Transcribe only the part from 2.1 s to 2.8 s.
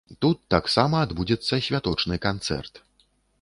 канцэрт.